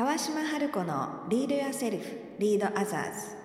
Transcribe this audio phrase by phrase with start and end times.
[0.00, 2.00] 川島春子の Lead Yourself,
[2.38, 3.36] Lead Others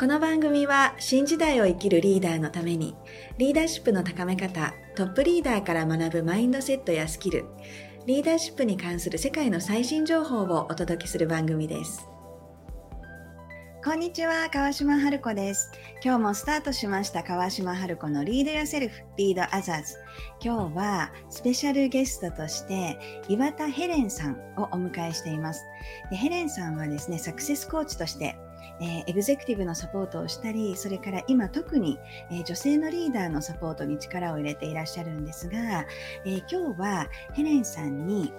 [0.00, 2.96] この番組は新時代を生きるリーダーのために
[3.38, 7.44] リーダーシップの高め方トップリーダーから学ぶマインドセットやスキル
[8.06, 12.08] リーダーシップに関する世界の最新情報をお届けする番組です。
[13.82, 15.72] こんにちは川島春子です。
[16.04, 19.94] 今日もスタートしました川島春子のリードヨセルフ、リードアザーズ。
[20.38, 22.98] 今日はスペシャルゲストとして
[23.30, 25.64] 岩田ヘレンさんをお迎えしています。
[26.10, 28.36] でヘレンさんはですねサクセスコーチとして
[28.80, 31.98] えー、エグゼクティブのサポートをしたり、それから今特に、
[32.30, 35.86] えー、女性のリーダーのサポートに力を入れていらっしゃるんですが、
[36.24, 38.32] えー、今日はヘレンさんに、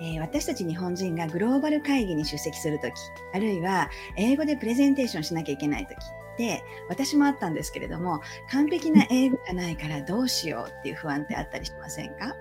[0.00, 2.94] え私たち日本人がグローバル会議に出席するとき、
[3.34, 5.98] あるいは英語でプレゼンテーションしなきゃいけないときっ
[6.36, 8.20] て私もあったんですけれども
[8.50, 12.34] 完璧な英語がないからどうしようっていう不安ってあったりしませんか？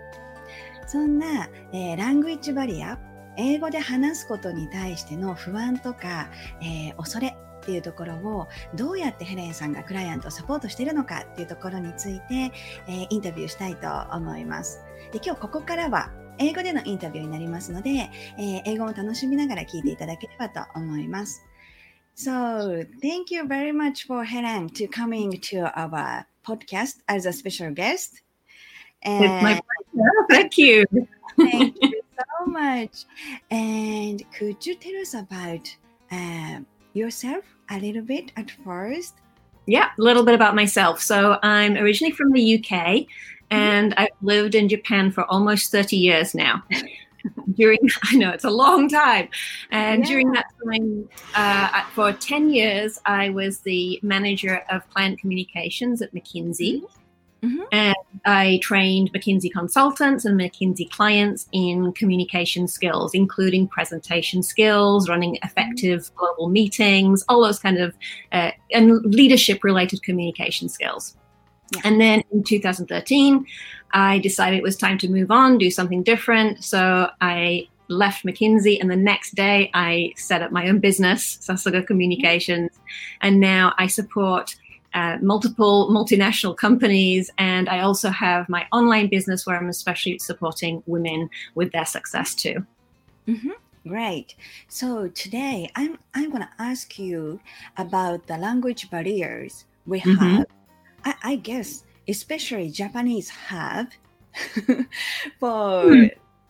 [0.87, 2.97] そんな、えー、ラングイッジバリア
[3.37, 6.29] 英語で話すことに対しての不安とか、
[6.61, 12.51] えー、恐れっていうところをどうやってヘレンさんがクライアントをサポートしているのかっていうところについて、
[12.87, 14.81] えー、インタビューしたいと思います。
[15.11, 21.43] で今日ここからは英語でのインタビューになりますので、えー、英語を楽しみながら聞いていただければと思います。
[22.15, 28.23] So, thank you very much for Helen to coming to our podcast as a special guest.
[29.03, 30.25] And it's my pleasure.
[30.29, 30.85] Thank you.
[31.37, 33.05] thank you so much.
[33.51, 35.75] And could you tell us about
[36.11, 36.59] uh,
[36.93, 39.15] yourself a little bit at first?
[39.65, 41.01] Yeah, a little bit about myself.
[41.01, 43.05] So I'm originally from the UK mm-hmm.
[43.51, 46.63] and I've lived in Japan for almost 30 years now.
[47.53, 49.29] during I know it's a long time,
[49.71, 50.09] and yeah.
[50.09, 56.13] during that time, uh, for ten years, I was the manager of client communications at
[56.13, 56.83] McKinsey.
[57.47, 57.57] Mm-hmm.
[57.57, 57.63] Mm-hmm.
[57.71, 57.95] And
[58.25, 66.01] I trained McKinsey consultants and McKinsey clients in communication skills, including presentation skills, running effective
[66.01, 66.17] mm-hmm.
[66.17, 67.95] global meetings, all those kind of
[68.31, 71.15] uh, and leadership related communication skills.
[71.75, 71.81] Yeah.
[71.83, 73.45] And then in 2013,
[73.91, 76.63] I decided it was time to move on, do something different.
[76.63, 81.85] So I left McKinsey, and the next day I set up my own business, Sasuga
[81.85, 82.71] Communications,
[83.21, 84.55] and now I support
[84.97, 90.81] uh, multiple multinational companies, and I also have my online business where I'm especially supporting
[90.87, 92.65] women with their success too.
[93.27, 93.55] Mm-hmm.
[93.87, 94.33] Great.
[94.67, 97.39] So today I'm I'm going to ask you
[97.77, 100.15] about the language barriers we mm-hmm.
[100.25, 100.45] have.
[101.05, 103.87] I, I, guess especially Japanese have
[105.39, 106.09] for mm.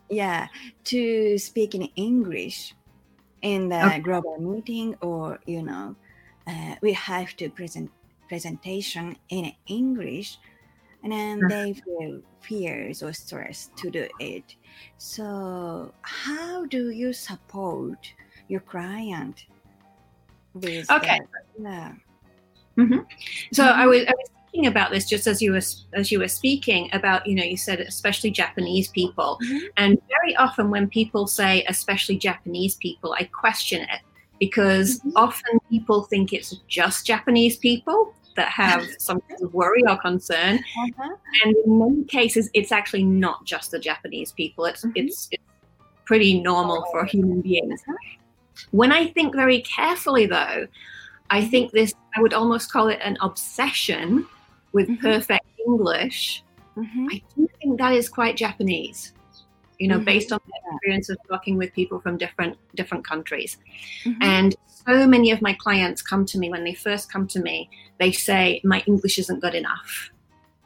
[0.09, 0.47] yeah
[0.85, 2.73] to speak in English
[3.41, 3.99] in the okay.
[3.99, 5.95] global meeting or you know
[6.47, 7.91] uh, we have to present
[8.27, 10.37] presentation in English,
[11.03, 14.55] and then they feel fears or stress to do it.
[14.97, 18.13] So, how do you support
[18.47, 19.45] your client
[20.53, 21.19] with okay?
[21.59, 21.93] Yeah.
[22.77, 22.99] Mm-hmm.
[23.53, 23.79] So mm-hmm.
[23.79, 25.61] I was I was thinking about this just as you were
[25.93, 29.65] as you were speaking about you know you said especially Japanese people, mm-hmm.
[29.77, 34.01] and very often when people say especially Japanese people, I question it
[34.39, 35.11] because mm-hmm.
[35.15, 40.57] often people think it's just Japanese people that have some kind of worry or concern.
[40.57, 41.15] Uh-huh.
[41.43, 44.65] And in many cases, it's actually not just the Japanese people.
[44.65, 44.91] It's mm-hmm.
[44.95, 45.43] it's, it's
[46.05, 47.81] pretty normal for human beings.
[47.87, 47.97] Uh-huh.
[48.71, 50.67] When I think very carefully, though,
[51.29, 51.49] I mm-hmm.
[51.49, 54.25] think this I would almost call it an obsession
[54.71, 55.01] with mm-hmm.
[55.01, 56.43] perfect English.
[56.75, 57.07] Mm-hmm.
[57.11, 59.13] I do think that is quite Japanese
[59.79, 60.05] you know, mm-hmm.
[60.05, 63.57] based on my experience of working with people from different different countries.
[64.03, 64.23] Mm-hmm.
[64.23, 67.69] And so many of my clients come to me when they first come to me,
[67.99, 70.11] they say, My English isn't good enough.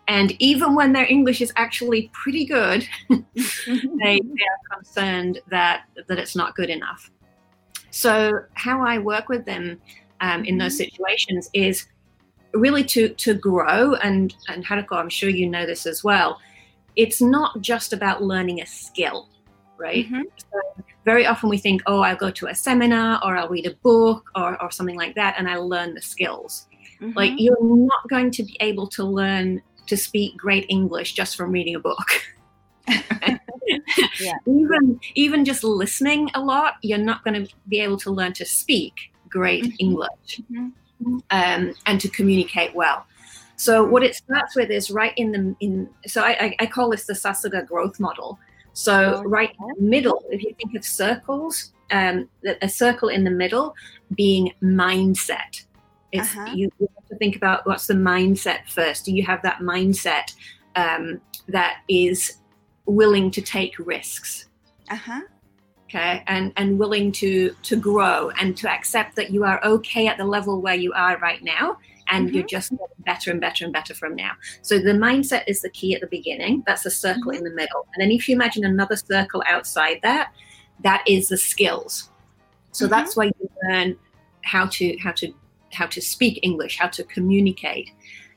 [0.07, 3.97] And even when their English is actually pretty good, mm-hmm.
[3.97, 7.11] they, they are concerned that that it's not good enough.
[7.91, 9.81] So how I work with them
[10.21, 10.89] um, in those mm-hmm.
[10.89, 11.87] situations is
[12.53, 16.39] really to to grow and and Haruko, I'm sure you know this as well
[16.95, 19.29] it's not just about learning a skill,
[19.77, 20.05] right?
[20.05, 20.21] Mm-hmm.
[20.37, 23.75] So very often we think, oh, I'll go to a seminar or I'll read a
[23.75, 26.67] book or, or something like that and I'll learn the skills.
[27.01, 27.17] Mm-hmm.
[27.17, 31.51] Like you're not going to be able to learn to speak great English just from
[31.51, 32.07] reading a book.
[32.87, 33.37] yeah.
[34.47, 38.45] Even even just listening a lot, you're not going to be able to learn to
[38.45, 39.75] speak great mm-hmm.
[39.79, 41.17] English mm-hmm.
[41.29, 43.05] um, and to communicate well.
[43.61, 45.87] So what it starts with is right in the in.
[46.07, 48.39] So I, I call this the Sasuga growth model.
[48.73, 52.27] So right in the middle, if you think of circles, um,
[52.63, 53.75] a circle in the middle
[54.15, 55.63] being mindset.
[56.11, 56.53] It's uh-huh.
[56.55, 59.05] you, you, have to think about what's the mindset first.
[59.05, 60.33] Do you have that mindset
[60.75, 62.37] um, that is
[62.87, 64.47] willing to take risks?
[64.89, 65.21] Uh-huh.
[65.85, 70.17] Okay, and and willing to to grow and to accept that you are okay at
[70.17, 71.77] the level where you are right now,
[72.11, 72.35] and mm-hmm.
[72.35, 74.33] you're just getting better and better and better from now.
[74.61, 76.63] So the mindset is the key at the beginning.
[76.67, 77.37] That's the circle mm-hmm.
[77.37, 77.87] in the middle.
[77.95, 80.33] And then if you imagine another circle outside that,
[80.83, 82.09] that is the skills.
[82.71, 82.91] So mm-hmm.
[82.91, 83.97] that's why you learn
[84.43, 85.33] how to how to
[85.71, 87.89] how to speak English, how to communicate.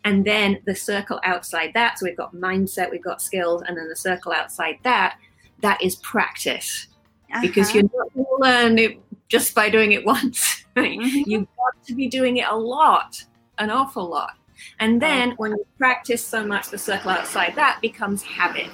[0.04, 3.88] And then the circle outside that, so we've got mindset, we've got skills, and then
[3.88, 5.16] the circle outside that,
[5.60, 6.88] that is practice.
[7.32, 7.40] Uh-huh.
[7.40, 10.64] Because you're not going to learn it just by doing it once.
[10.76, 10.98] Right?
[10.98, 11.30] Mm-hmm.
[11.30, 13.24] You've got to be doing it a lot
[13.58, 14.36] an awful lot.
[14.80, 18.70] And then when you practice so much, the circle outside that becomes habit.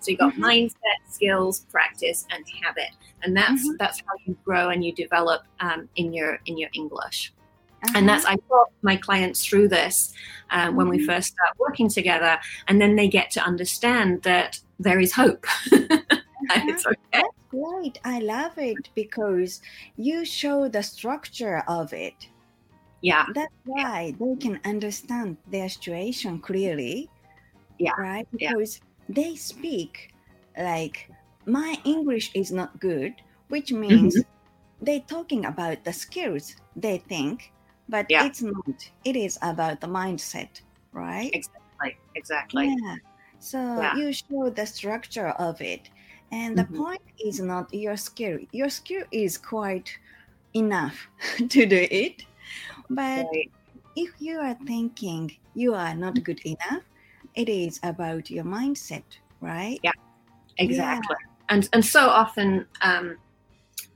[0.00, 0.44] So you've got mm-hmm.
[0.44, 2.90] mindset, skills, practice, and habit,
[3.22, 3.76] and that's mm-hmm.
[3.78, 7.32] that's how you grow and you develop um, in your in your English.
[7.82, 7.92] Uh-huh.
[7.96, 10.12] And that's I talk my clients through this
[10.50, 10.76] um, mm-hmm.
[10.76, 11.06] when we mm-hmm.
[11.06, 12.38] first start working together,
[12.68, 15.46] and then they get to understand that there is hope.
[15.72, 16.96] it's okay.
[17.12, 17.98] That's great.
[18.04, 19.62] I love it because
[19.96, 22.28] you show the structure of it
[23.04, 23.26] yeah.
[23.34, 27.10] That's why they can understand their situation clearly.
[27.78, 27.92] Yeah.
[27.98, 28.26] Right?
[28.32, 29.14] Because yeah.
[29.14, 30.14] they speak
[30.56, 31.10] like
[31.44, 33.12] my English is not good,
[33.48, 34.84] which means mm-hmm.
[34.84, 37.52] they're talking about the skills they think,
[37.90, 38.24] but yeah.
[38.24, 38.88] it's not.
[39.04, 40.62] It is about the mindset,
[40.92, 41.30] right?
[41.34, 41.96] Exactly.
[42.14, 42.76] Exactly.
[42.82, 42.96] Yeah.
[43.38, 43.96] So yeah.
[43.96, 45.90] you show the structure of it.
[46.32, 46.82] And the mm-hmm.
[46.82, 48.38] point is not your skill.
[48.52, 49.92] Your skill is quite
[50.54, 50.96] enough
[51.36, 52.24] to do it.
[52.90, 53.50] But right.
[53.96, 56.82] if you are thinking you are not good enough,
[57.34, 59.04] it is about your mindset,
[59.40, 59.80] right?
[59.82, 59.92] Yeah,
[60.58, 61.16] exactly.
[61.20, 61.30] Yeah.
[61.48, 63.18] And and so often um,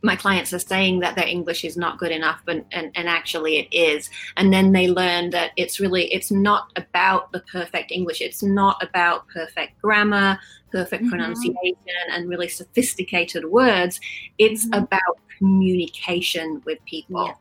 [0.02, 3.58] my clients are saying that their English is not good enough, but and, and actually
[3.58, 4.10] it is.
[4.36, 8.20] And then they learn that it's really it's not about the perfect English.
[8.20, 10.38] It's not about perfect grammar,
[10.70, 11.10] perfect mm-hmm.
[11.10, 11.76] pronunciation,
[12.10, 14.00] and really sophisticated words.
[14.38, 14.84] It's mm-hmm.
[14.84, 17.26] about communication with people.
[17.26, 17.34] Yeah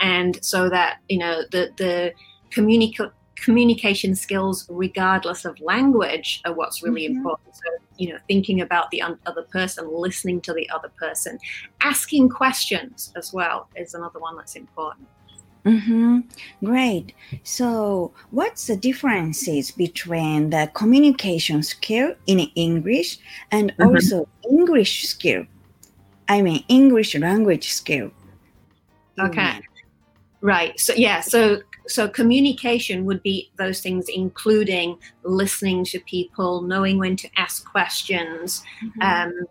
[0.00, 2.12] and so that you know the the
[2.50, 7.18] communica- communication skills regardless of language are what's really mm-hmm.
[7.18, 11.38] important so you know thinking about the other person listening to the other person
[11.80, 15.06] asking questions as well is another one that's important
[15.66, 16.20] Mm-hmm.
[16.64, 17.12] Great.
[17.42, 23.18] So, what's the differences between the communication skill in English
[23.50, 23.88] and mm-hmm.
[23.88, 25.44] also English skill?
[26.28, 28.12] I mean, English language skill.
[29.18, 29.60] Okay.
[30.40, 30.78] Right.
[30.78, 31.20] So yeah.
[31.20, 37.68] So so communication would be those things, including listening to people, knowing when to ask
[37.68, 39.02] questions, mm-hmm.
[39.02, 39.46] um,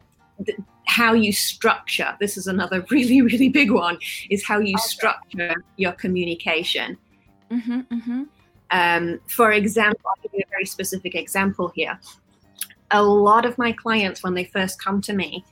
[0.45, 2.15] th- how you structure.
[2.19, 3.97] This is another really really big one.
[4.29, 6.97] Is how you structure your communication.
[7.51, 8.23] Mm-hmm, mm-hmm.
[8.71, 11.99] Um, for example, I'll give you a very specific example here.
[12.91, 15.43] A lot of my clients, when they first come to me,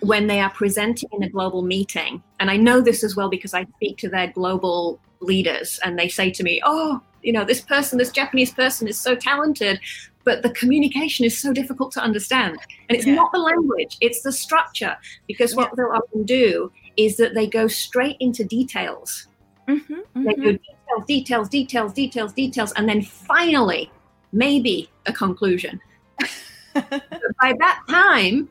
[0.00, 3.54] when they are presenting in a global meeting, and I know this as well because
[3.54, 7.60] I speak to their global leaders and they say to me, Oh, you know, this
[7.60, 9.78] person, this Japanese person is so talented,
[10.24, 12.58] but the communication is so difficult to understand.
[12.88, 13.14] And it's yeah.
[13.14, 14.96] not the language, it's the structure.
[15.26, 15.74] Because what yeah.
[15.76, 19.28] they'll often do is that they go straight into details.
[19.68, 20.24] Mm-hmm, mm-hmm.
[20.24, 23.90] They go details, details, details, details, details, and then finally,
[24.32, 25.80] maybe a conclusion.
[26.74, 28.48] by that time,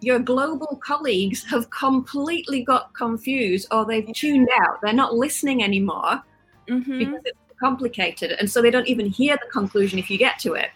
[0.00, 4.80] your global colleagues have completely got confused or they've tuned out.
[4.82, 6.22] They're not listening anymore
[6.68, 6.98] mm-hmm.
[6.98, 8.32] because it's complicated.
[8.32, 10.70] And so they don't even hear the conclusion if you get to it.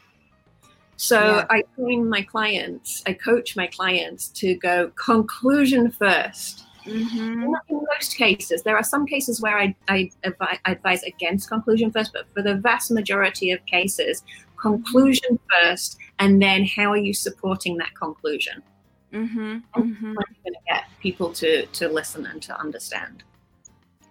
[0.97, 1.47] So yeah.
[1.51, 7.43] I train my clients, I coach my clients to go conclusion 1st mm-hmm.
[7.43, 10.11] In most cases, there are some cases where I, I
[10.67, 14.23] advise against conclusion first, but for the vast majority of cases,
[14.57, 18.63] conclusion first, and then how are you supporting that conclusion?
[19.15, 20.13] Mm-hmm, mm-hmm.
[20.13, 23.23] going to get people to to listen and to understand.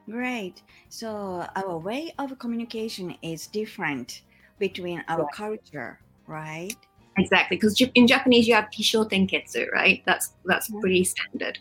[0.09, 0.61] Great.
[0.89, 4.21] So our way of communication is different
[4.59, 5.33] between our right.
[5.33, 6.75] culture, right?
[7.17, 10.01] Exactly, because in Japanese you have kisho tenketsu, right?
[10.05, 10.79] That's that's yeah.
[10.79, 11.59] pretty standard.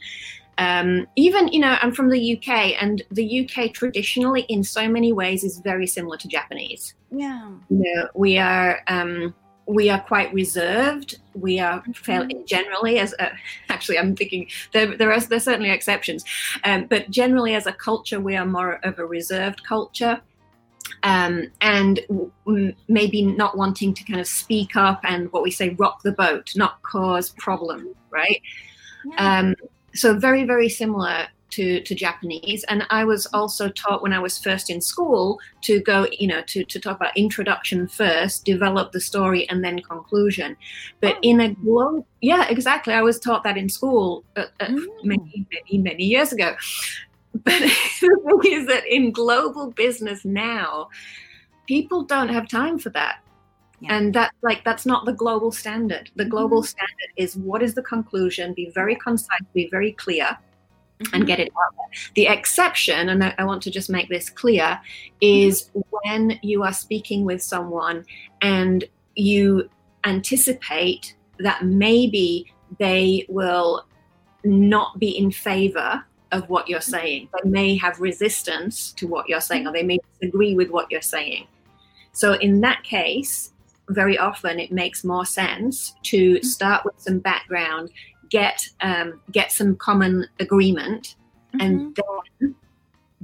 [0.58, 5.12] Um, even you know, I'm from the UK, and the UK traditionally, in so many
[5.12, 6.94] ways, is very similar to Japanese.
[7.10, 7.50] Yeah.
[7.68, 8.82] You know, we are.
[8.86, 9.34] Um,
[9.66, 11.18] we are quite reserved.
[11.34, 12.44] We are fairly mm-hmm.
[12.46, 13.30] generally, as a,
[13.68, 16.24] actually, I'm thinking there there are there's certainly exceptions,
[16.64, 20.20] um, but generally as a culture, we are more of a reserved culture,
[21.02, 25.70] um, and w- maybe not wanting to kind of speak up and what we say
[25.70, 28.40] rock the boat, not cause problem, right?
[29.04, 29.38] Yeah.
[29.38, 29.54] Um,
[29.94, 32.64] so very very similar to, to Japanese.
[32.64, 36.42] And I was also taught when I was first in school to go, you know,
[36.48, 40.56] to, to talk about introduction first, develop the story, and then conclusion.
[41.00, 42.94] But in a global, yeah, exactly.
[42.94, 44.86] I was taught that in school uh, uh, mm.
[45.04, 46.56] many, many, many years ago.
[47.44, 50.90] But the thing is that in global business now,
[51.66, 53.20] people don't have time for that.
[53.80, 53.96] Yeah.
[53.96, 56.10] And that like that's not the global standard.
[56.14, 56.66] The global mm-hmm.
[56.66, 60.36] standard is what is the conclusion, be very concise, be very clear,
[61.02, 61.14] mm-hmm.
[61.14, 62.00] and get it out there.
[62.14, 64.80] The exception, and I, I want to just make this clear,
[65.20, 65.80] is mm-hmm.
[66.02, 68.04] when you are speaking with someone
[68.40, 69.68] and you
[70.04, 73.84] anticipate that maybe they will
[74.44, 77.28] not be in favor of what you're saying.
[77.42, 81.02] They may have resistance to what you're saying, or they may disagree with what you're
[81.02, 81.46] saying.
[82.12, 83.52] So, in that case,
[83.88, 86.46] very often it makes more sense to mm-hmm.
[86.46, 87.90] start with some background,
[88.32, 91.16] get um, get some common agreement,
[91.54, 91.60] mm-hmm.
[91.60, 92.54] and then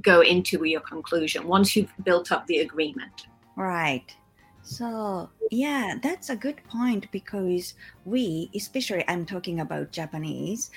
[0.01, 3.25] go into your conclusion once you've built up the agreement.
[3.57, 4.15] Right.
[4.61, 7.73] So yeah, that's a good point because
[8.05, 10.69] we, especially I'm talking about Japanese,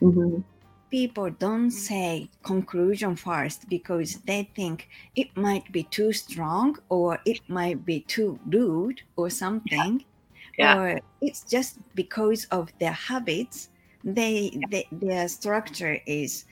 [0.00, 0.40] mm-hmm
[0.90, 7.40] people don't say conclusion first because they think it might be too strong or it
[7.48, 10.04] might be too rude or something
[10.58, 10.74] yeah.
[10.74, 10.78] Yeah.
[10.78, 13.69] or it's just because of their habits
[14.04, 14.66] they, yeah.
[14.70, 16.44] they their structure is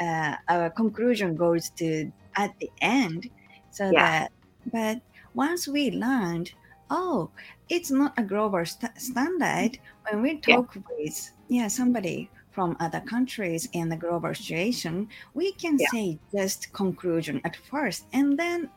[0.00, 3.30] uh, our conclusion goes to at the end
[3.70, 4.30] so that
[4.72, 5.00] but
[5.34, 6.52] once we learned
[6.90, 7.30] oh
[7.68, 13.68] it's not a global st- standard when we talk with yeah somebody from other countries
[13.72, 15.86] in the global situation, we can yeah.
[15.92, 18.68] say just conclusion at first and then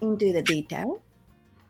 [0.00, 1.00] into the detail.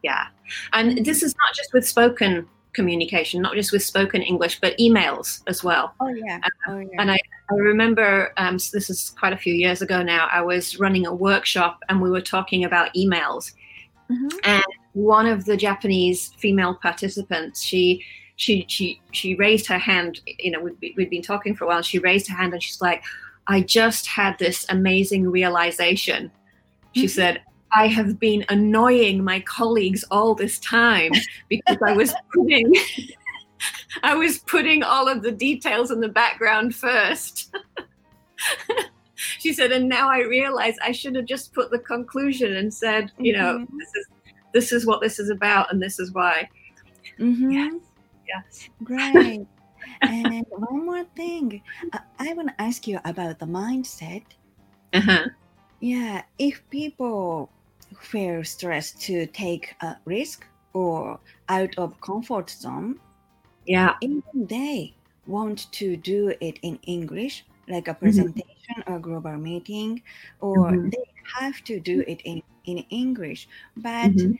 [0.02, 0.28] Yeah.
[0.72, 5.42] And this is not just with spoken communication, not just with spoken English, but emails
[5.46, 5.94] as well.
[6.00, 6.40] Oh, yeah.
[6.68, 6.88] oh, yeah.
[6.98, 7.18] And I,
[7.50, 11.14] I remember um, this is quite a few years ago now, I was running a
[11.14, 13.52] workshop and we were talking about emails.
[14.10, 14.38] Mm-hmm.
[14.44, 18.04] And one of the Japanese female participants, she
[18.36, 20.20] she she she raised her hand.
[20.26, 21.82] You know, we'd, we'd been talking for a while.
[21.82, 23.02] She raised her hand and she's like,
[23.46, 26.30] "I just had this amazing realization."
[26.92, 27.08] She mm-hmm.
[27.08, 27.42] said,
[27.74, 31.12] "I have been annoying my colleagues all this time
[31.48, 32.72] because I was putting."
[34.02, 37.54] I was putting all of the details in the background first.
[39.14, 43.12] she said, and now I realize I should have just put the conclusion and said,
[43.18, 43.78] you know, mm-hmm.
[43.78, 44.06] this is
[44.52, 46.48] this is what this is about, and this is why.
[47.18, 47.50] Mm-hmm.
[47.50, 47.70] Yeah.
[48.26, 48.68] Yes.
[48.82, 49.46] Great.
[50.02, 51.62] and one more thing,
[51.92, 54.22] uh, I want to ask you about the mindset.
[54.92, 55.26] Uh-huh.
[55.80, 57.50] Yeah, if people
[58.00, 62.98] feel stressed to take a risk or out of comfort zone,
[63.66, 64.94] yeah, even they
[65.26, 68.00] want to do it in English, like a mm-hmm.
[68.00, 68.92] presentation mm-hmm.
[68.92, 70.02] or global meeting,
[70.40, 70.88] or mm-hmm.
[70.90, 71.04] they
[71.40, 74.34] have to do it in, in English, but mm-hmm.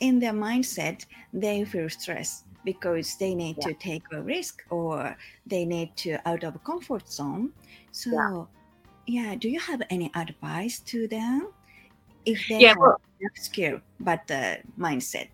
[0.00, 3.68] in their mindset, they feel stressed because they need yeah.
[3.68, 5.16] to take a risk or
[5.46, 7.50] they need to out of comfort zone
[7.90, 8.48] so
[9.06, 11.48] yeah, yeah do you have any advice to them
[12.24, 13.00] if they yeah, well,
[13.34, 15.28] skill but the mindset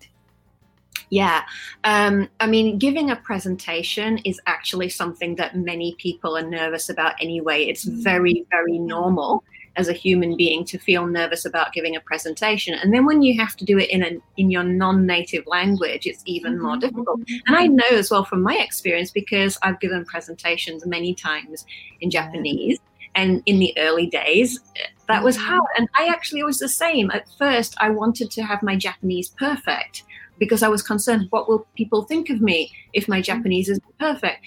[1.09, 1.43] yeah.
[1.83, 7.15] Um, I mean, giving a presentation is actually something that many people are nervous about
[7.19, 7.63] anyway.
[7.63, 8.03] It's mm-hmm.
[8.03, 9.43] very, very normal
[9.75, 13.39] as a human being to feel nervous about giving a presentation and then when you
[13.39, 16.63] have to do it in a in your non-native language it's even mm-hmm.
[16.63, 21.13] more difficult and i know as well from my experience because i've given presentations many
[21.13, 21.65] times
[22.01, 22.79] in japanese
[23.19, 24.59] and in the early days
[25.07, 25.47] that was mm-hmm.
[25.47, 29.29] hard and i actually was the same at first i wanted to have my japanese
[29.37, 30.03] perfect
[30.37, 33.23] because i was concerned what will people think of me if my mm-hmm.
[33.23, 34.45] japanese is perfect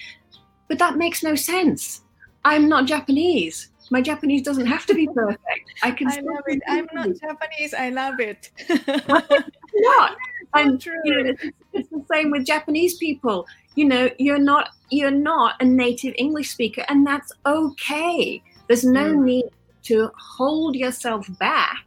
[0.68, 2.02] but that makes no sense
[2.44, 5.74] i'm not japanese my Japanese doesn't have to be perfect.
[5.82, 6.08] I can.
[6.08, 6.62] I love it.
[6.66, 7.74] I'm not Japanese.
[7.74, 8.50] I love it.
[9.74, 10.16] not.
[10.54, 11.00] I'm true.
[11.04, 13.46] You know, it's, it's the same with Japanese people.
[13.74, 18.42] You know, you're not you're not a native English speaker, and that's okay.
[18.68, 19.24] There's no mm.
[19.24, 19.44] need
[19.84, 21.86] to hold yourself back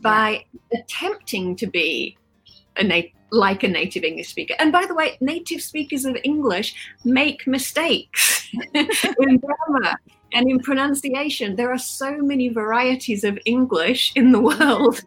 [0.00, 0.80] by yeah.
[0.80, 2.16] attempting to be
[2.76, 4.54] a native like a native English speaker.
[4.58, 6.74] And by the way, native speakers of English
[7.04, 9.94] make mistakes in grammar
[10.32, 11.56] and in pronunciation.
[11.56, 15.00] There are so many varieties of English in the world.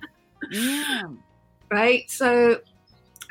[0.51, 1.03] Yeah.
[1.72, 2.10] right?
[2.10, 2.62] So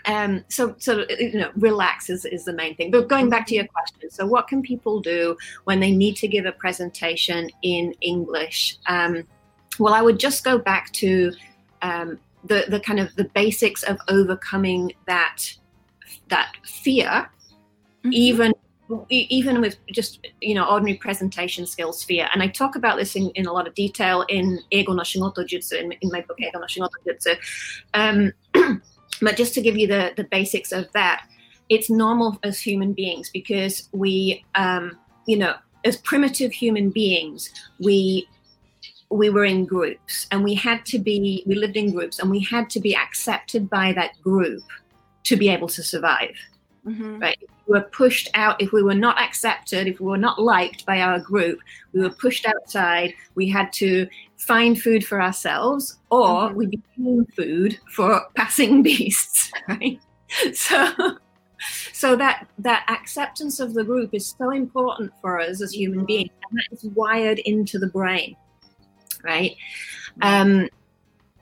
[0.07, 2.91] um, so so you know relax is, is the main thing.
[2.91, 6.29] But going back to your question so what can people do when they need to
[6.29, 8.77] give a presentation in english?
[8.87, 9.25] Um,
[9.79, 11.33] well i would just go back to
[11.83, 15.39] um, the the kind of the basics of overcoming that
[16.29, 17.31] that fear
[18.05, 18.11] mm-hmm.
[18.13, 18.53] even
[19.09, 22.29] even with just you know ordinary presentation skills fear.
[22.33, 25.47] And i talk about this in, in a lot of detail in ego no shigoto
[25.47, 27.37] jutsu in, in my book ego no shigoto jutsu.
[27.95, 28.33] Um,
[29.23, 31.27] but just to give you the the basics of that
[31.69, 37.51] it's normal as human beings because we um, you know as primitive human beings
[37.81, 38.29] we
[39.11, 42.41] we were in groups and we had to be we lived in groups and we
[42.41, 44.63] had to be accepted by that group
[45.25, 46.35] to be able to survive
[46.87, 47.19] mm-hmm.
[47.19, 50.41] right if we were pushed out if we were not accepted if we were not
[50.41, 51.59] liked by our group
[51.93, 56.57] we were pushed outside we had to find food for ourselves or mm-hmm.
[56.57, 60.01] we became food for passing beasts right
[60.53, 60.93] so
[61.93, 66.07] so that that acceptance of the group is so important for us as human mm-hmm.
[66.07, 68.37] beings and that is wired into the brain
[69.23, 69.57] right
[70.23, 70.69] um,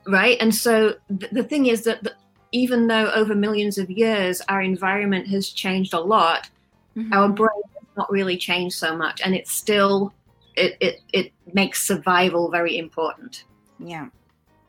[0.07, 2.13] right and so th- the thing is that the,
[2.53, 6.51] even though over millions of years our environment has changed a lot
[6.97, 7.13] mm-hmm.
[7.13, 10.13] our brain has not really changed so much and it's still
[10.57, 13.45] it, it it makes survival very important.
[13.79, 14.09] Yeah.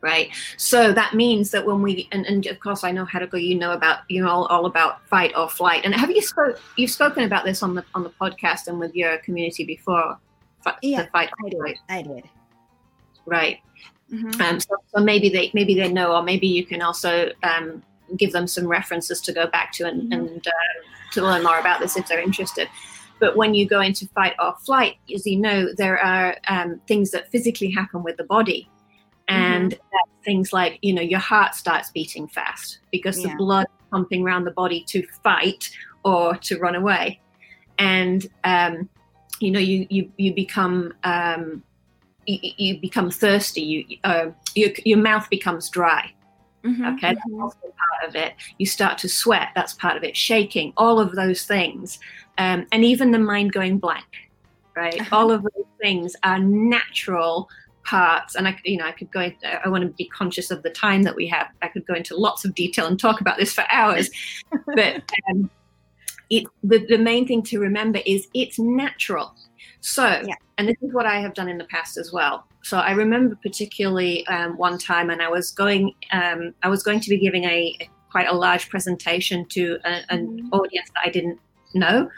[0.02, 0.30] Right?
[0.58, 3.38] So that means that when we and, and of course i know how to go
[3.38, 5.86] you know about you know all, all about fight or flight.
[5.86, 8.96] And have you spoke you've spoken about this on the on the podcast and with
[8.96, 10.18] your community before
[10.82, 11.78] yeah fight i did.
[11.90, 12.24] i did.
[13.28, 13.60] Right
[14.12, 14.42] mm-hmm.
[14.42, 17.84] um, so, so, maybe they maybe they know or maybe you can also um,
[18.18, 20.14] give them some references to go back to and, mm-hmm.
[20.14, 22.68] and uh, to learn more about this if they're interested
[23.20, 27.12] but when you go into fight or flight as you know there are um, things
[27.12, 28.70] that physically happen with the body
[29.28, 30.24] and mm-hmm.
[30.26, 33.30] things like you know your heart starts beating fast because yeah.
[33.30, 35.70] the blood pumping around the body to fight
[36.04, 37.20] or to run away
[37.80, 38.90] and um,
[39.40, 41.64] you know you you you become um,
[42.26, 46.12] you, you, become thirsty you uh, your, your mouth becomes dry.
[46.64, 47.32] Mm-hmm, okay mm-hmm.
[47.32, 48.34] that's also part of it.
[48.58, 50.16] You start to sweat that's part of it.
[50.16, 52.00] Shaking all of those things.
[52.38, 54.06] Um, and even the mind going blank
[54.76, 55.00] right?
[55.00, 55.16] Uh-huh.
[55.16, 57.50] all of those things are natural
[57.84, 58.36] parts.
[58.36, 61.04] And i you know i could go i want to be conscious of the time
[61.04, 61.48] that we have.
[61.62, 64.10] I could go into lots of detail and talk about this for hours.
[64.76, 65.50] But um,
[66.30, 69.36] it the, the main thing to remember is it's natural
[69.82, 70.36] so yeah.
[70.58, 73.36] and this is what i have done in the past as well so i remember
[73.42, 77.44] particularly um, one time and i was going um, i was going to be giving
[77.46, 80.48] a, a quite a large presentation to a, an mm-hmm.
[80.54, 81.40] audience that i didn't
[81.74, 82.10] know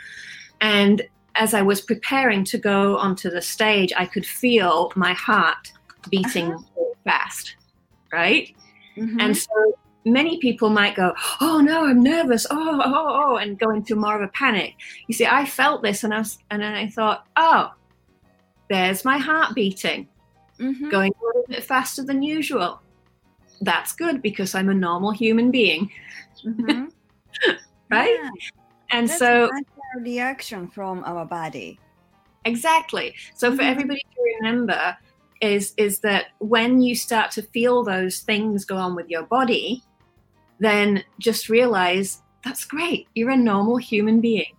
[0.62, 1.04] and
[1.36, 5.72] as I was preparing to go onto the stage, I could feel my heart
[6.10, 6.94] beating uh-huh.
[7.04, 7.56] fast,
[8.12, 8.54] right?
[8.98, 9.20] Mm-hmm.
[9.20, 12.46] And so many people might go, "Oh no, I'm nervous.
[12.50, 14.76] Oh, oh, oh," and go into more of a panic.
[15.08, 17.74] You see, I felt this, and I was, and then I thought, "Oh,
[18.70, 20.08] there's my heart beating,
[20.60, 20.90] mm-hmm.
[20.90, 22.82] going a little bit faster than usual.
[23.62, 25.92] That's good because I'm a normal human being,
[26.46, 26.86] mm-hmm.
[27.90, 28.30] right?" Yeah.
[28.92, 29.50] And That's so
[29.98, 31.80] reaction from our body.
[32.46, 33.16] Exactly.
[33.36, 33.72] So for mm-hmm.
[33.72, 34.98] everybody to remember
[35.42, 39.84] is is that when you start to feel those things go on with your body,
[40.60, 43.08] then just realize that's great.
[43.16, 44.56] You're a normal human being.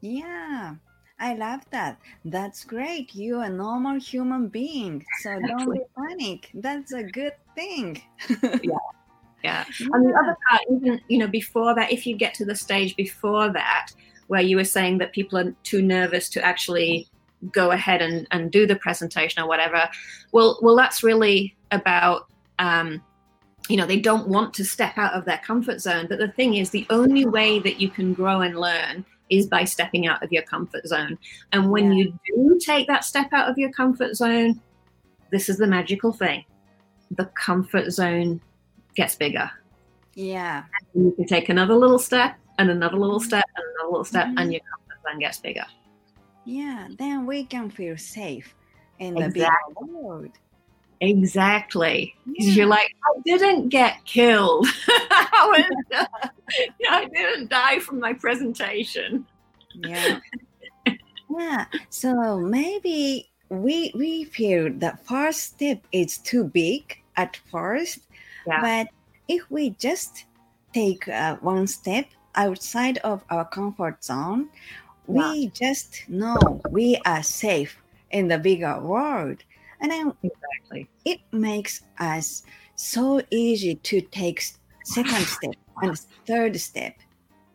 [0.00, 0.74] Yeah.
[1.20, 2.00] I love that.
[2.24, 3.14] That's great.
[3.14, 5.04] You're a normal human being.
[5.20, 6.50] So don't be panic.
[6.54, 8.02] That's a good thing.
[8.42, 8.56] yeah.
[9.42, 9.64] Yeah.
[9.80, 9.88] yeah.
[9.94, 12.94] And the other part, even you know, before that, if you get to the stage
[12.94, 13.88] before that,
[14.26, 17.08] where you were saying that people are too nervous to actually
[17.52, 19.88] go ahead and, and do the presentation or whatever.
[20.32, 23.02] Well, well, that's really about um,
[23.70, 26.06] you know they don't want to step out of their comfort zone.
[26.08, 29.64] But the thing is, the only way that you can grow and learn is by
[29.64, 31.16] stepping out of your comfort zone.
[31.52, 32.04] And when yeah.
[32.04, 34.60] you do take that step out of your comfort zone,
[35.30, 36.44] this is the magical thing:
[37.12, 38.40] the comfort zone
[38.96, 39.50] gets bigger.
[40.14, 44.04] Yeah, and you can take another little step and another little step and another little
[44.04, 44.38] step, mm-hmm.
[44.38, 45.66] and your comfort zone gets bigger.
[46.44, 48.54] Yeah, then we can feel safe
[48.98, 49.74] in the exactly.
[49.80, 50.30] big world.
[51.00, 52.14] Exactly.
[52.26, 52.52] Yeah.
[52.52, 54.66] You're like, I didn't get killed.
[54.88, 55.64] I,
[56.90, 59.26] I didn't die from my presentation.
[59.74, 60.20] Yeah.
[61.30, 61.64] yeah.
[61.88, 68.00] So maybe we we feel the first step is too big at first,
[68.46, 68.60] yeah.
[68.60, 68.88] but
[69.28, 70.26] if we just
[70.72, 74.48] take uh, one step outside of our comfort zone,
[75.06, 77.76] we just know we are safe
[78.10, 79.42] in the bigger world.
[79.80, 80.88] And then exactly.
[81.04, 82.42] it makes us
[82.74, 84.42] so easy to take
[84.84, 86.94] second step and third step.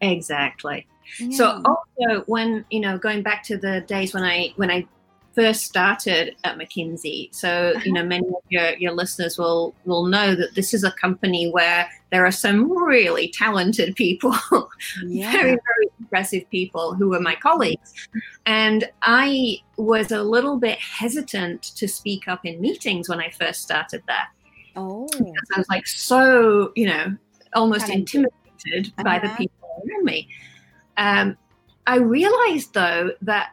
[0.02, 0.88] Exactly.
[1.20, 1.38] Yeah.
[1.38, 4.88] So also when, you know, going back to the days when I when I
[5.36, 7.34] first started at McKinsey.
[7.36, 10.92] So, you know, many of your, your listeners will will know that this is a
[10.92, 14.34] company where there are some really talented people,
[15.06, 15.32] yeah.
[15.32, 17.94] very, very impressive people who were my colleagues.
[18.46, 23.62] And I was a little bit hesitant to speak up in meetings when I first
[23.62, 24.28] started there.
[24.78, 25.08] Oh.
[25.12, 27.16] Because I was like so, you know,
[27.54, 28.26] almost Talented.
[28.64, 29.38] intimidated by the Uh-huh.
[29.38, 30.30] people around me.
[30.98, 31.38] Um,
[31.88, 33.52] I realized though that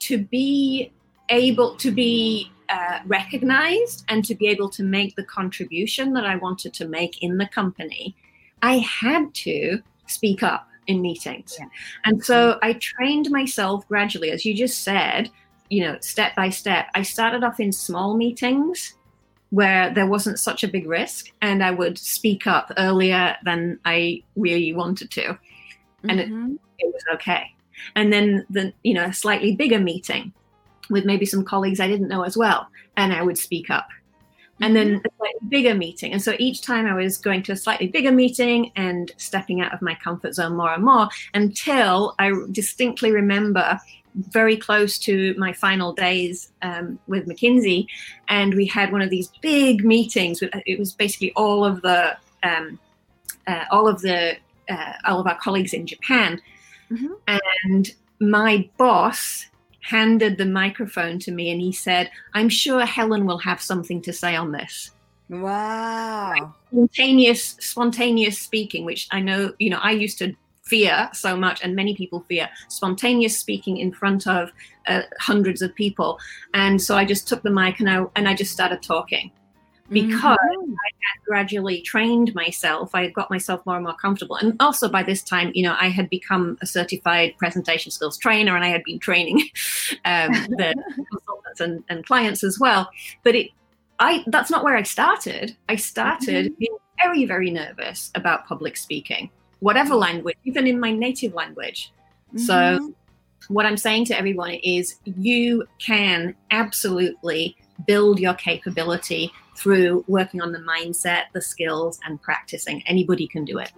[0.00, 0.92] to be
[1.30, 6.36] able to be uh, recognized and to be able to make the contribution that I
[6.36, 8.14] wanted to make in the company,
[8.62, 11.56] I had to speak up in meetings.
[11.58, 11.66] Yeah.
[12.04, 15.30] And so I trained myself gradually, as you just said,
[15.70, 16.86] you know, step by step.
[16.94, 18.94] I started off in small meetings
[19.50, 24.22] where there wasn't such a big risk and I would speak up earlier than I
[24.36, 25.38] really wanted to.
[26.04, 26.58] And it- Mhm.
[26.78, 27.54] It was okay.
[27.96, 30.32] And then the, you know, a slightly bigger meeting
[30.90, 32.68] with maybe some colleagues I didn't know as well.
[32.96, 33.88] And I would speak up
[34.60, 36.12] and then a slightly bigger meeting.
[36.12, 39.72] And so each time I was going to a slightly bigger meeting and stepping out
[39.72, 43.78] of my comfort zone more and more until I distinctly remember
[44.14, 47.86] very close to my final days um, with McKinsey.
[48.28, 50.40] And we had one of these big meetings.
[50.40, 52.80] With, it was basically all of the, um,
[53.46, 54.36] uh, all of the,
[54.68, 56.40] uh, all of our colleagues in Japan.
[56.90, 57.10] Mhm.
[57.64, 59.46] And my boss
[59.88, 64.12] handed the microphone to me and he said, I'm sure Helen will have something to
[64.12, 64.90] say on this.
[65.30, 66.54] Wow.
[66.70, 71.74] Spontaneous, spontaneous speaking, which I know, you know, I used to fear so much, and
[71.74, 74.50] many people fear spontaneous speaking in front of
[74.86, 76.18] uh, hundreds of people.
[76.52, 79.30] And so I just took the mic and I and I just started talking
[79.90, 80.74] because Mhm.
[81.26, 82.94] gradually trained myself.
[82.94, 84.36] I had got myself more and more comfortable.
[84.36, 88.56] And also by this time, you know, I had become a certified presentation skills trainer
[88.56, 89.38] and I had been training
[90.04, 90.74] um, the
[91.10, 92.90] consultants and, and clients as well.
[93.24, 93.50] But it,
[93.98, 95.56] I, that's not where I started.
[95.68, 101.34] I started being very, very nervous about public speaking, whatever language, even in my native
[101.34, 101.92] language.
[102.36, 102.94] So Mhm.
[103.48, 110.52] what I'm saying to everyone is you can absolutely build your capability through working on
[110.52, 112.82] the mindset, the skills, and practicing.
[112.86, 113.72] Anybody can do it.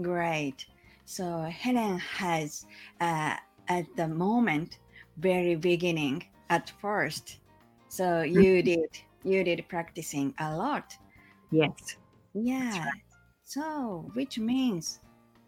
[0.00, 0.66] Great.
[1.04, 2.66] So Helen has,
[3.00, 3.36] uh,
[3.68, 4.78] at the moment,
[5.16, 7.38] very beginning at first.
[7.88, 8.90] So you did
[9.24, 10.96] you did practicing a lot.
[11.50, 11.96] Yes.
[12.34, 12.90] Yeah.
[13.44, 15.00] So which means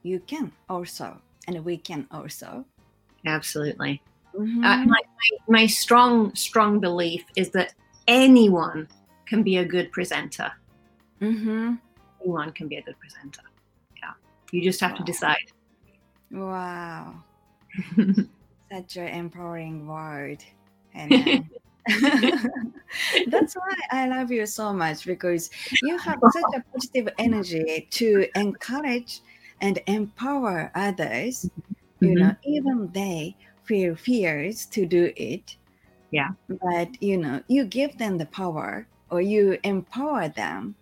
[0.03, 2.65] you can also, and we can also.
[3.27, 4.03] Absolutely.
[4.35, 4.61] Uh, Mhm.
[4.63, 5.03] my, my,
[5.49, 7.75] my strong, strong belief is that
[8.07, 8.89] anyone
[9.27, 10.51] can be a good presenter.
[11.21, 11.79] Mhm.
[12.23, 13.43] Anyone can be a good presenter.
[13.97, 14.13] Yeah.
[14.53, 15.37] You just have to decide.
[16.31, 17.23] Wow.
[18.73, 20.45] Such an empowering word.
[20.93, 21.51] Helen.
[23.27, 25.51] That's why I love you so much because
[25.83, 29.21] you have such a positive energy to encourage
[29.61, 31.49] and empower others.
[32.01, 33.37] You know, even they
[33.71, 35.57] feel fears to do it.
[36.11, 36.31] Yeah.
[36.49, 40.77] But you know, you give them the power or you empower them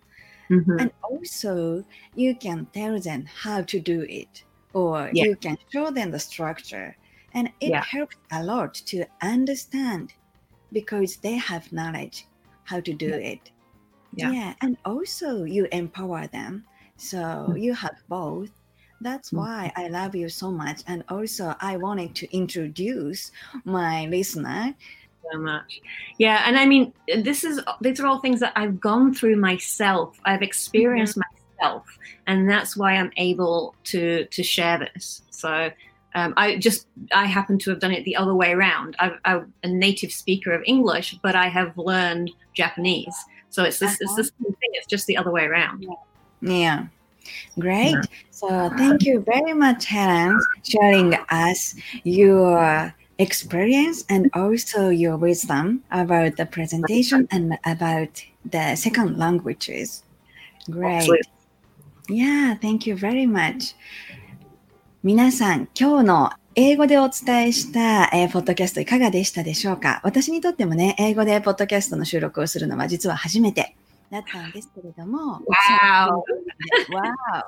[0.49, 0.79] Mhm.
[0.79, 5.25] and also you can tell them how to do it or Yeah.
[5.25, 6.97] you can show them the structure
[7.33, 7.83] and it Yeah.
[7.91, 10.13] helps a lot to understand
[10.71, 12.27] because they have knowledge
[12.65, 13.51] how to do it
[14.13, 14.35] Yeah.
[14.61, 17.57] and also you empower them so Mm.
[17.57, 18.51] you have both
[19.01, 19.37] that's Mm.
[19.39, 23.31] why i love you so much and also i wanted to introduce
[23.65, 24.73] my listener
[25.31, 25.79] so much.
[26.17, 26.91] Yeah, and I mean,
[27.23, 30.17] this is these are all things that I've gone through myself.
[30.25, 31.85] I've experienced myself,
[32.25, 35.21] and that's why I'm able to to share this.
[35.29, 35.69] So.
[36.15, 38.95] Um, I just I happen to have done it the other way around.
[38.97, 43.15] I've, I'm a native speaker of English, but I have learned Japanese.
[43.51, 44.15] So it's this it's Uh-huh.
[44.15, 44.71] the same thing.
[44.73, 45.85] It's just the other way around.
[46.41, 46.87] Yeah.
[47.57, 47.97] Great.
[48.31, 56.37] So thank you very much, Helen, sharing us your experience and also your wisdom about
[56.37, 60.03] the presentation and about the second languages.
[60.69, 61.09] Great.
[62.07, 63.75] Yeah, thank you very much.
[65.01, 73.77] 皆さん、今日の英語でお伝えした、えーポッドキャストいかがでしたでしょうか私にとってもね、英語でポッドキャストの収録をするのは実は初めて
[74.09, 75.33] だったんですけれども。
[75.33, 75.39] わ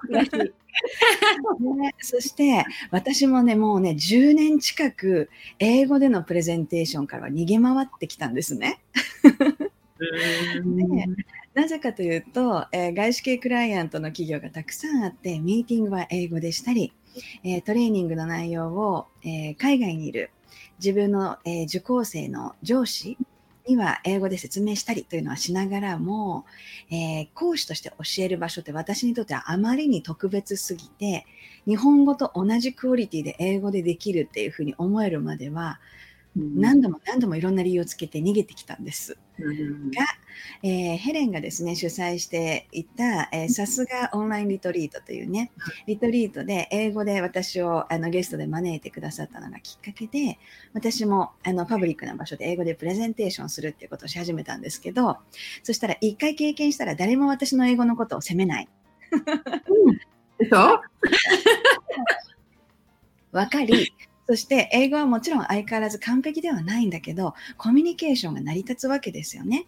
[0.04, 8.80] ー 嬉しいね そして私もねもうね10年近く英語でのプレゼンテーションからは逃げ回ってきたんですね。
[10.64, 11.08] ね
[11.54, 16.94] なぜかというと、えー外資系クライアントの企業がたくさんあってミーティングは英語でしたり、
[17.44, 20.32] えートレーニングの内容を、えー海外にいる
[20.80, 23.18] 自分の、えー受講生の上司
[23.68, 26.46] には英語で説明したりというのはしながらも、
[26.90, 31.26] えー、講師として教える場所って私にとってはあまりに特別すぎて、
[31.68, 35.80] 日本語と同じクオリティで英語でできるっていうふうに思えるまでは、
[36.36, 39.18] 何度も何度もいろんな理由をつけて逃げてきたんです。
[39.40, 40.06] が、
[40.64, 45.52] えー、ヘレンがですね主催していた、えー、さすがオンラインリトリートというね
[45.88, 50.40] リトリートで英語で私をあのゲストで招いてくださったのがきっかけで
[50.74, 55.18] 私もあのパブリックな場所で英語でプレゼンテーションするっていうことをし始めたんですけど
[55.64, 58.70] そしたら一回経験したら誰も私の英語のことを責めない。
[59.12, 60.82] うん、そう
[63.36, 63.94] わかり
[64.32, 69.68] そして英語はもちろん相変わらず完璧ではないんだけど、コミュニケーションが成り立つわけですよね。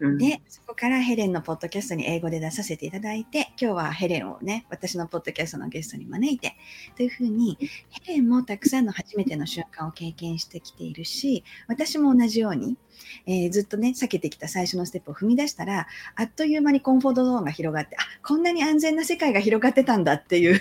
[0.00, 6.56] で、そこからヘレンのポッドキャストに英語で出させていただいて、今日はヘレンをね、私のポッドキャストのゲストに招いて、
[6.96, 7.58] というふうに、
[7.90, 12.78] ヘレンもたくさんの初めての瞬間を経験してきているし、私も同じように、
[13.26, 15.86] えー、ずっとね、避けてきた最初のステップを踏み出したら、
[16.16, 20.60] あっという間にコンフォートゾーンが広がって、あ、こんなに安全な世界が広がってたんだっていう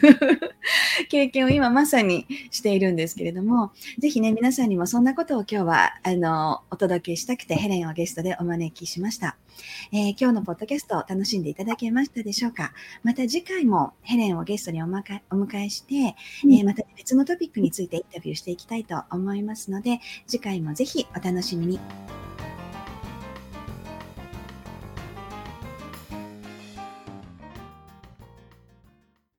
[1.09, 9.28] 経験を今まさにしているんですけれども、ぜひね、皆さんにもそんなことを今日は、あの、お届けしたくて、ヘレンをゲストでお招きしました。
[9.91, 12.73] えー、今日のポッドキャストを楽しんでいただけましたでしょうか？
[13.03, 15.03] また次回もヘレンをゲストにお迎
[15.57, 21.79] えして、えー、また別のトピックについてインタビューしていきたいと思いますので、次回もぜひお楽しみに。